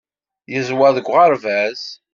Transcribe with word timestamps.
Yeẓwer 0.53 0.91
deg 0.97 1.07
uɣerbaz. 1.07 1.81